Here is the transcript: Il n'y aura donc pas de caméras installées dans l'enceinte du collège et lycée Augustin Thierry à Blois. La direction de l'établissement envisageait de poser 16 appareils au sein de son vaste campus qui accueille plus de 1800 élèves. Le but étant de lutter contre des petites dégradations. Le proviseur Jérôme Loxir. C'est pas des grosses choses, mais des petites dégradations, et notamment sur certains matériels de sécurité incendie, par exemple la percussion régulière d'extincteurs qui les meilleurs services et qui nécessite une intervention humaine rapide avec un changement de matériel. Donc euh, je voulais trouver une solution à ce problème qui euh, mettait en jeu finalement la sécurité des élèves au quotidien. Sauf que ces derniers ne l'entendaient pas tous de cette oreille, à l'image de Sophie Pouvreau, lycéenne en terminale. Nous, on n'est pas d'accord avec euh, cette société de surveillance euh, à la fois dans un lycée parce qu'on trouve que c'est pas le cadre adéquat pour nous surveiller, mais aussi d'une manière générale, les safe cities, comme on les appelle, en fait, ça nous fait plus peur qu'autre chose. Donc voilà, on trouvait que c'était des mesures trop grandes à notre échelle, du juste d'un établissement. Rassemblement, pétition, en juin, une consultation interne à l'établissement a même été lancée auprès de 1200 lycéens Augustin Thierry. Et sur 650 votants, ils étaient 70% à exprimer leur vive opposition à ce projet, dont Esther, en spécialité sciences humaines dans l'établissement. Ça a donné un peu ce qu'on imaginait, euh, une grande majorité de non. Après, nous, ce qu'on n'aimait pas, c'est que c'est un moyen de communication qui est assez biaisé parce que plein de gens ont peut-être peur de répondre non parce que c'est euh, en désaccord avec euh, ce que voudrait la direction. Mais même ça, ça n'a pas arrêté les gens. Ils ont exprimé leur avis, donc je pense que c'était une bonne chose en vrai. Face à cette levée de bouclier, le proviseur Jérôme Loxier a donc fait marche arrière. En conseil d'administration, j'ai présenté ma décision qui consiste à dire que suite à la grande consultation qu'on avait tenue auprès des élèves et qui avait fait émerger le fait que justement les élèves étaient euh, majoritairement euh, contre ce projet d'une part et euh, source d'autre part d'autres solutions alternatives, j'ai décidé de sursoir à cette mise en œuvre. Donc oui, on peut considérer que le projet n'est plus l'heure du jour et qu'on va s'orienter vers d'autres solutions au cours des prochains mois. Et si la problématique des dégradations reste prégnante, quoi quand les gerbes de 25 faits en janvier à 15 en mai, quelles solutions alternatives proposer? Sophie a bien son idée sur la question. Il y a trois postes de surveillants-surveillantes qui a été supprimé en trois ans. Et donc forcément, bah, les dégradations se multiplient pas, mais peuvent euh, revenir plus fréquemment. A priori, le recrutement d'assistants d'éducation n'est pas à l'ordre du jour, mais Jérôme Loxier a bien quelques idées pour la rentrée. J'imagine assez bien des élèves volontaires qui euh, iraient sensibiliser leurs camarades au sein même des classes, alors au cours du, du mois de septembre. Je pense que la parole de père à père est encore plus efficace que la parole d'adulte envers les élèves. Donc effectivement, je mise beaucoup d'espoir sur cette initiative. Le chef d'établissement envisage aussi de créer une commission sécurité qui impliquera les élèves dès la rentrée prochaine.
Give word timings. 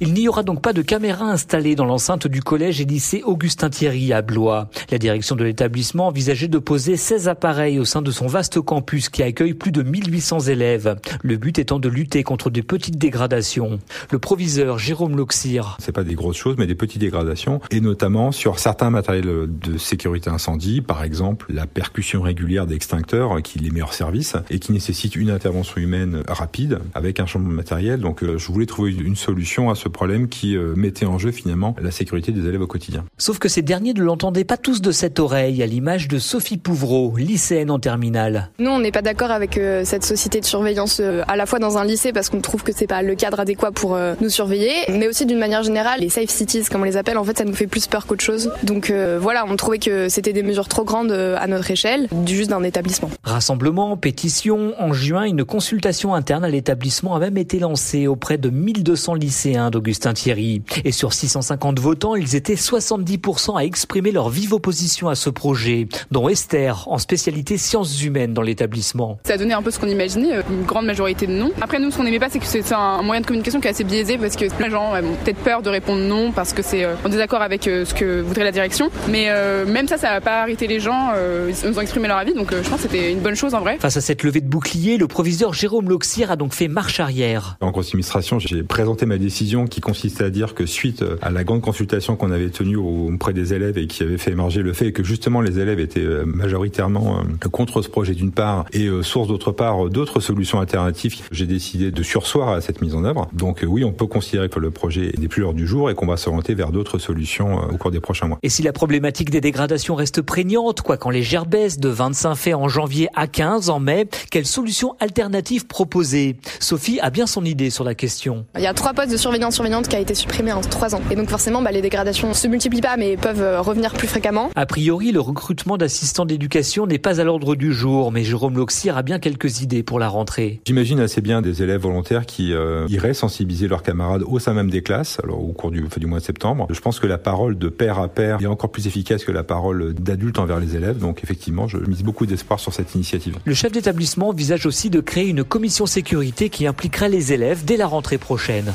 Il 0.00 0.12
n'y 0.12 0.28
aura 0.28 0.42
donc 0.42 0.60
pas 0.60 0.72
de 0.72 0.82
caméras 0.82 1.30
installées 1.30 1.76
dans 1.76 1.84
l'enceinte 1.84 2.26
du 2.26 2.42
collège 2.42 2.80
et 2.80 2.84
lycée 2.84 3.22
Augustin 3.24 3.70
Thierry 3.70 4.12
à 4.12 4.22
Blois. 4.22 4.68
La 4.90 4.98
direction 4.98 5.36
de 5.36 5.44
l'établissement 5.44 6.08
envisageait 6.08 6.48
de 6.48 6.58
poser 6.58 6.96
16 6.96 7.28
appareils 7.28 7.78
au 7.78 7.84
sein 7.84 8.02
de 8.02 8.10
son 8.10 8.26
vaste 8.26 8.60
campus 8.60 9.08
qui 9.08 9.22
accueille 9.22 9.54
plus 9.54 9.70
de 9.70 9.84
1800 9.84 10.40
élèves. 10.40 10.96
Le 11.22 11.36
but 11.36 11.60
étant 11.60 11.78
de 11.78 11.88
lutter 11.88 12.24
contre 12.24 12.50
des 12.50 12.64
petites 12.64 12.98
dégradations. 12.98 13.78
Le 14.10 14.18
proviseur 14.18 14.80
Jérôme 14.80 15.16
Loxir. 15.16 15.76
C'est 15.78 15.92
pas 15.92 16.02
des 16.02 16.16
grosses 16.16 16.38
choses, 16.38 16.56
mais 16.58 16.66
des 16.66 16.74
petites 16.74 17.00
dégradations, 17.00 17.60
et 17.70 17.80
notamment 17.80 18.32
sur 18.32 18.58
certains 18.58 18.90
matériels 18.90 19.46
de 19.46 19.78
sécurité 19.78 20.28
incendie, 20.28 20.80
par 20.80 21.04
exemple 21.04 21.46
la 21.50 21.68
percussion 21.68 22.20
régulière 22.22 22.66
d'extincteurs 22.66 23.40
qui 23.42 23.60
les 23.60 23.70
meilleurs 23.70 23.94
services 23.94 24.34
et 24.50 24.58
qui 24.58 24.72
nécessite 24.72 25.14
une 25.14 25.30
intervention 25.30 25.80
humaine 25.80 26.24
rapide 26.26 26.80
avec 26.94 27.20
un 27.20 27.26
changement 27.26 27.50
de 27.50 27.54
matériel. 27.54 28.00
Donc 28.00 28.24
euh, 28.24 28.38
je 28.38 28.50
voulais 28.50 28.66
trouver 28.66 28.92
une 28.92 29.14
solution 29.14 29.70
à 29.70 29.76
ce 29.76 29.83
problème 29.88 30.28
qui 30.28 30.56
euh, 30.56 30.74
mettait 30.76 31.06
en 31.06 31.18
jeu 31.18 31.30
finalement 31.30 31.74
la 31.80 31.90
sécurité 31.90 32.32
des 32.32 32.46
élèves 32.48 32.62
au 32.62 32.66
quotidien. 32.66 33.04
Sauf 33.18 33.38
que 33.38 33.48
ces 33.48 33.62
derniers 33.62 33.94
ne 33.94 34.02
l'entendaient 34.02 34.44
pas 34.44 34.56
tous 34.56 34.80
de 34.80 34.92
cette 34.92 35.18
oreille, 35.18 35.62
à 35.62 35.66
l'image 35.66 36.08
de 36.08 36.18
Sophie 36.18 36.56
Pouvreau, 36.56 37.14
lycéenne 37.16 37.70
en 37.70 37.78
terminale. 37.78 38.50
Nous, 38.58 38.70
on 38.70 38.80
n'est 38.80 38.92
pas 38.92 39.02
d'accord 39.02 39.30
avec 39.30 39.58
euh, 39.58 39.82
cette 39.84 40.04
société 40.04 40.40
de 40.40 40.44
surveillance 40.44 41.00
euh, 41.00 41.22
à 41.28 41.36
la 41.36 41.46
fois 41.46 41.58
dans 41.58 41.78
un 41.78 41.84
lycée 41.84 42.12
parce 42.12 42.28
qu'on 42.28 42.40
trouve 42.40 42.62
que 42.62 42.72
c'est 42.72 42.86
pas 42.86 43.02
le 43.02 43.14
cadre 43.14 43.40
adéquat 43.40 43.70
pour 43.72 43.98
nous 44.20 44.28
surveiller, 44.28 44.72
mais 44.88 45.08
aussi 45.08 45.26
d'une 45.26 45.38
manière 45.38 45.62
générale, 45.62 46.00
les 46.00 46.08
safe 46.08 46.28
cities, 46.28 46.64
comme 46.70 46.82
on 46.82 46.84
les 46.84 46.96
appelle, 46.96 47.18
en 47.18 47.24
fait, 47.24 47.38
ça 47.38 47.44
nous 47.44 47.54
fait 47.54 47.66
plus 47.66 47.86
peur 47.86 48.06
qu'autre 48.06 48.24
chose. 48.24 48.50
Donc 48.62 48.92
voilà, 49.20 49.44
on 49.48 49.56
trouvait 49.56 49.78
que 49.78 50.08
c'était 50.08 50.32
des 50.32 50.42
mesures 50.42 50.68
trop 50.68 50.84
grandes 50.84 51.12
à 51.12 51.46
notre 51.46 51.70
échelle, 51.70 52.08
du 52.12 52.36
juste 52.36 52.50
d'un 52.50 52.62
établissement. 52.62 53.10
Rassemblement, 53.22 53.96
pétition, 53.96 54.74
en 54.78 54.92
juin, 54.92 55.24
une 55.24 55.44
consultation 55.44 56.14
interne 56.14 56.44
à 56.44 56.48
l'établissement 56.48 57.14
a 57.14 57.18
même 57.18 57.38
été 57.38 57.58
lancée 57.58 58.06
auprès 58.06 58.38
de 58.38 58.50
1200 58.50 59.14
lycéens 59.14 59.70
Augustin 59.76 60.12
Thierry. 60.12 60.62
Et 60.84 60.92
sur 60.92 61.12
650 61.12 61.78
votants, 61.78 62.14
ils 62.14 62.36
étaient 62.36 62.54
70% 62.54 63.58
à 63.58 63.64
exprimer 63.64 64.12
leur 64.12 64.28
vive 64.28 64.52
opposition 64.52 65.08
à 65.08 65.14
ce 65.14 65.30
projet, 65.30 65.88
dont 66.10 66.28
Esther, 66.28 66.88
en 66.88 66.98
spécialité 66.98 67.58
sciences 67.58 68.02
humaines 68.02 68.34
dans 68.34 68.42
l'établissement. 68.42 69.18
Ça 69.24 69.34
a 69.34 69.36
donné 69.36 69.54
un 69.54 69.62
peu 69.62 69.70
ce 69.70 69.78
qu'on 69.78 69.88
imaginait, 69.88 70.36
euh, 70.36 70.42
une 70.50 70.64
grande 70.64 70.86
majorité 70.86 71.26
de 71.26 71.32
non. 71.32 71.50
Après, 71.60 71.78
nous, 71.78 71.90
ce 71.90 71.96
qu'on 71.96 72.04
n'aimait 72.04 72.18
pas, 72.18 72.30
c'est 72.30 72.38
que 72.38 72.46
c'est 72.46 72.72
un 72.72 73.02
moyen 73.02 73.20
de 73.20 73.26
communication 73.26 73.60
qui 73.60 73.66
est 73.66 73.70
assez 73.70 73.84
biaisé 73.84 74.18
parce 74.18 74.36
que 74.36 74.52
plein 74.54 74.66
de 74.66 74.72
gens 74.72 74.94
ont 74.94 75.14
peut-être 75.24 75.38
peur 75.38 75.62
de 75.62 75.70
répondre 75.70 76.02
non 76.02 76.32
parce 76.32 76.52
que 76.52 76.62
c'est 76.62 76.84
euh, 76.84 76.94
en 77.04 77.08
désaccord 77.08 77.42
avec 77.42 77.66
euh, 77.66 77.84
ce 77.84 77.94
que 77.94 78.20
voudrait 78.20 78.44
la 78.44 78.52
direction. 78.52 78.90
Mais 79.08 79.28
même 79.66 79.88
ça, 79.88 79.98
ça 79.98 80.10
n'a 80.10 80.20
pas 80.20 80.42
arrêté 80.42 80.66
les 80.66 80.80
gens. 80.80 81.12
Ils 81.48 81.78
ont 81.78 81.80
exprimé 81.80 82.08
leur 82.08 82.16
avis, 82.16 82.34
donc 82.34 82.52
je 82.52 82.68
pense 82.68 82.82
que 82.82 82.88
c'était 82.88 83.12
une 83.12 83.20
bonne 83.20 83.34
chose 83.34 83.54
en 83.54 83.60
vrai. 83.60 83.78
Face 83.78 83.96
à 83.96 84.00
cette 84.00 84.22
levée 84.22 84.40
de 84.40 84.48
bouclier, 84.48 84.96
le 84.96 85.06
proviseur 85.06 85.52
Jérôme 85.52 85.88
Loxier 85.88 86.26
a 86.28 86.36
donc 86.36 86.52
fait 86.52 86.68
marche 86.68 87.00
arrière. 87.00 87.56
En 87.60 87.72
conseil 87.72 87.92
d'administration, 87.92 88.38
j'ai 88.38 88.62
présenté 88.62 89.06
ma 89.06 89.18
décision 89.18 89.63
qui 89.68 89.80
consiste 89.80 90.20
à 90.20 90.30
dire 90.30 90.54
que 90.54 90.66
suite 90.66 91.04
à 91.22 91.30
la 91.30 91.44
grande 91.44 91.62
consultation 91.62 92.16
qu'on 92.16 92.30
avait 92.30 92.50
tenue 92.50 92.76
auprès 92.76 93.32
des 93.32 93.54
élèves 93.54 93.78
et 93.78 93.86
qui 93.86 94.02
avait 94.02 94.18
fait 94.18 94.32
émerger 94.32 94.62
le 94.62 94.72
fait 94.72 94.92
que 94.92 95.02
justement 95.02 95.40
les 95.40 95.58
élèves 95.58 95.80
étaient 95.80 96.00
euh, 96.00 96.24
majoritairement 96.26 97.20
euh, 97.20 97.48
contre 97.48 97.82
ce 97.82 97.88
projet 97.88 98.14
d'une 98.14 98.32
part 98.32 98.64
et 98.72 98.86
euh, 98.86 99.02
source 99.02 99.28
d'autre 99.28 99.52
part 99.52 99.88
d'autres 99.88 100.20
solutions 100.20 100.60
alternatives, 100.60 101.16
j'ai 101.30 101.46
décidé 101.46 101.90
de 101.90 102.02
sursoir 102.02 102.50
à 102.50 102.60
cette 102.60 102.82
mise 102.82 102.94
en 102.94 103.04
œuvre. 103.04 103.28
Donc 103.32 103.64
oui, 103.66 103.84
on 103.84 103.92
peut 103.92 104.06
considérer 104.06 104.48
que 104.48 104.58
le 104.58 104.70
projet 104.70 105.12
n'est 105.18 105.28
plus 105.28 105.42
l'heure 105.42 105.54
du 105.54 105.66
jour 105.66 105.90
et 105.90 105.94
qu'on 105.94 106.06
va 106.06 106.16
s'orienter 106.16 106.54
vers 106.54 106.72
d'autres 106.72 106.98
solutions 106.98 107.58
au 107.70 107.76
cours 107.76 107.90
des 107.90 108.00
prochains 108.00 108.26
mois. 108.26 108.38
Et 108.42 108.48
si 108.48 108.62
la 108.62 108.72
problématique 108.72 109.30
des 109.30 109.40
dégradations 109.40 109.94
reste 109.94 110.22
prégnante, 110.22 110.82
quoi 110.82 110.96
quand 110.96 111.10
les 111.10 111.22
gerbes 111.22 111.54
de 111.54 111.88
25 111.88 112.34
faits 112.34 112.54
en 112.54 112.68
janvier 112.68 113.08
à 113.14 113.26
15 113.26 113.70
en 113.70 113.78
mai, 113.78 114.08
quelles 114.30 114.46
solutions 114.46 114.96
alternatives 114.98 115.66
proposer? 115.66 116.36
Sophie 116.58 116.98
a 117.00 117.10
bien 117.10 117.26
son 117.26 117.44
idée 117.44 117.70
sur 117.70 117.84
la 117.84 117.94
question. 117.94 118.46
Il 118.56 118.62
y 118.62 118.66
a 118.66 118.74
trois 118.74 118.92
postes 118.92 119.12
de 119.12 119.16
surveillants-surveillantes 119.54 119.88
qui 119.88 119.96
a 119.96 120.00
été 120.00 120.14
supprimé 120.14 120.52
en 120.52 120.60
trois 120.60 120.94
ans. 120.94 121.00
Et 121.10 121.16
donc 121.16 121.30
forcément, 121.30 121.62
bah, 121.62 121.70
les 121.70 121.82
dégradations 121.82 122.34
se 122.34 122.48
multiplient 122.48 122.80
pas, 122.80 122.96
mais 122.96 123.16
peuvent 123.16 123.40
euh, 123.40 123.60
revenir 123.60 123.92
plus 123.92 124.08
fréquemment. 124.08 124.50
A 124.54 124.66
priori, 124.66 125.12
le 125.12 125.20
recrutement 125.20 125.76
d'assistants 125.76 126.26
d'éducation 126.26 126.86
n'est 126.86 126.98
pas 126.98 127.20
à 127.20 127.24
l'ordre 127.24 127.54
du 127.54 127.72
jour, 127.72 128.12
mais 128.12 128.24
Jérôme 128.24 128.56
Loxier 128.56 128.90
a 128.90 129.02
bien 129.02 129.18
quelques 129.18 129.60
idées 129.60 129.82
pour 129.82 129.98
la 129.98 130.08
rentrée. 130.08 130.60
J'imagine 130.66 131.00
assez 131.00 131.20
bien 131.20 131.42
des 131.42 131.62
élèves 131.62 131.82
volontaires 131.82 132.26
qui 132.26 132.52
euh, 132.52 132.86
iraient 132.88 133.14
sensibiliser 133.14 133.68
leurs 133.68 133.82
camarades 133.82 134.22
au 134.26 134.38
sein 134.38 134.54
même 134.54 134.70
des 134.70 134.82
classes, 134.82 135.18
alors 135.22 135.42
au 135.42 135.52
cours 135.52 135.70
du, 135.70 135.84
du 135.96 136.06
mois 136.06 136.18
de 136.18 136.24
septembre. 136.24 136.66
Je 136.70 136.80
pense 136.80 136.98
que 136.98 137.06
la 137.06 137.18
parole 137.18 137.56
de 137.56 137.68
père 137.68 137.98
à 137.98 138.08
père 138.08 138.38
est 138.42 138.46
encore 138.46 138.70
plus 138.70 138.86
efficace 138.86 139.24
que 139.24 139.32
la 139.32 139.44
parole 139.44 139.94
d'adulte 139.94 140.38
envers 140.38 140.60
les 140.60 140.76
élèves. 140.76 140.98
Donc 140.98 141.22
effectivement, 141.22 141.68
je 141.68 141.78
mise 141.78 142.02
beaucoup 142.02 142.26
d'espoir 142.26 142.60
sur 142.60 142.72
cette 142.74 142.94
initiative. 142.94 143.36
Le 143.44 143.54
chef 143.54 143.72
d'établissement 143.72 144.28
envisage 144.28 144.66
aussi 144.66 144.90
de 144.90 145.00
créer 145.00 145.28
une 145.28 145.44
commission 145.44 145.86
sécurité 145.86 146.48
qui 146.48 146.66
impliquera 146.66 147.08
les 147.08 147.32
élèves 147.32 147.64
dès 147.64 147.76
la 147.76 147.86
rentrée 147.86 148.18
prochaine. 148.18 148.72